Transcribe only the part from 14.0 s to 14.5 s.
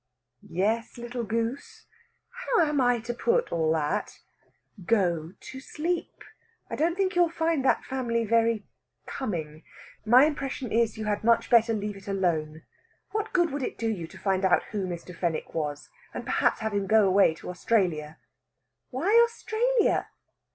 to find